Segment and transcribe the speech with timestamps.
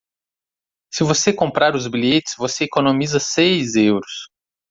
[0.91, 4.29] Se você comprar os bilhetes você economiza seis euros.